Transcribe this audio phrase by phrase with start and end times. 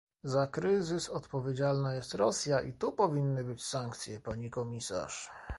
[0.23, 5.29] Za kryzys odpowiedzialna jest Rosja i tu powinny być sankcje, pani komisarz